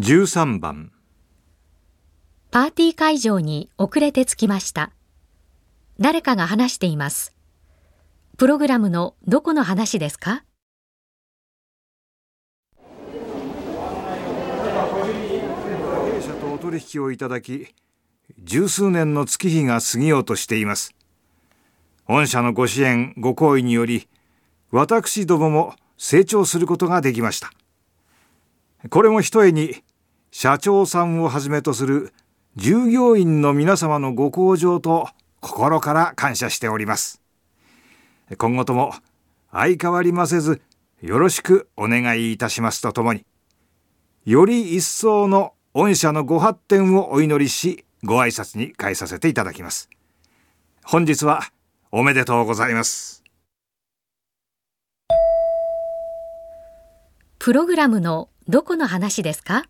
[0.00, 0.90] 13番
[2.50, 4.90] パーティー会場に遅れて着きました。
[6.00, 7.32] 誰かが話しています。
[8.36, 10.42] プログラムのどこの話ですか？
[16.10, 17.68] 弊社とお取引をいただき
[18.42, 20.94] 十数年の月日が過ぎようとしています
[22.08, 24.08] 御社のご支援ご好意により
[24.70, 27.52] 私どもも成長することができました
[28.90, 29.82] これもひとえに
[30.36, 32.12] 社長さんをはじめとする
[32.56, 37.22] 従業員の皆様のご向上と心から感謝しております
[38.36, 38.94] 今後とも
[39.52, 40.60] 相変わりませず
[41.00, 43.24] よろしくお願いいたしますとともに
[44.24, 49.88] より一層の御社のご発展をお祈りし、ご挨拶に変えさせていただきます。
[50.84, 51.42] 本日は
[51.92, 53.22] おめでとうございます。
[57.38, 59.64] プログラムのどこの話ですか？